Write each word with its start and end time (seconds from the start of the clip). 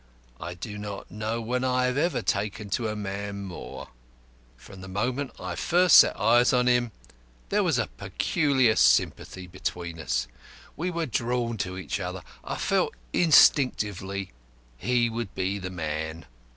I 0.39 0.55
do 0.55 0.79
not 0.79 1.11
know 1.11 1.39
when 1.41 1.63
I 1.63 1.85
have 1.85 1.95
ever 1.95 2.23
taken 2.23 2.71
to 2.71 2.87
a 2.87 2.95
man 2.95 3.43
more. 3.43 3.89
From 4.57 4.81
the 4.81 4.87
moment 4.87 5.29
I 5.39 5.53
first 5.55 5.97
set 5.97 6.19
eyes 6.19 6.51
on 6.53 6.65
him, 6.65 6.91
there 7.49 7.61
was 7.61 7.77
a 7.77 7.85
peculiar 7.85 8.75
sympathy 8.75 9.45
between 9.45 9.99
us. 9.99 10.27
We 10.75 10.89
were 10.89 11.05
drawn 11.05 11.57
to 11.59 11.77
each 11.77 11.99
other. 11.99 12.23
I 12.43 12.55
felt 12.55 12.95
instinctively 13.13 14.31
he 14.75 15.07
would 15.07 15.35
be 15.35 15.59
the 15.59 15.69
man. 15.69 16.25